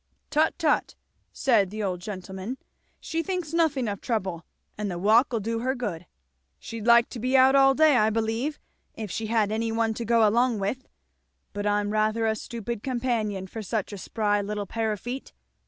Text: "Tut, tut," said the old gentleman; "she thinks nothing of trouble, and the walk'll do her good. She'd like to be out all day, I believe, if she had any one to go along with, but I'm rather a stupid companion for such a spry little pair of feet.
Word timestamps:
"Tut, 0.31 0.57
tut," 0.57 0.95
said 1.31 1.69
the 1.69 1.83
old 1.83 1.99
gentleman; 2.01 2.57
"she 2.99 3.21
thinks 3.21 3.53
nothing 3.53 3.87
of 3.87 4.01
trouble, 4.01 4.43
and 4.75 4.89
the 4.89 4.97
walk'll 4.97 5.37
do 5.39 5.59
her 5.59 5.75
good. 5.75 6.07
She'd 6.57 6.87
like 6.87 7.07
to 7.09 7.19
be 7.19 7.37
out 7.37 7.53
all 7.53 7.75
day, 7.75 7.95
I 7.95 8.09
believe, 8.09 8.59
if 8.95 9.11
she 9.11 9.27
had 9.27 9.51
any 9.51 9.71
one 9.71 9.93
to 9.93 10.03
go 10.03 10.27
along 10.27 10.57
with, 10.57 10.87
but 11.53 11.67
I'm 11.67 11.91
rather 11.91 12.25
a 12.25 12.35
stupid 12.35 12.81
companion 12.81 13.45
for 13.45 13.61
such 13.61 13.93
a 13.93 13.97
spry 13.99 14.41
little 14.41 14.65
pair 14.65 14.91
of 14.91 14.99
feet. 14.99 15.33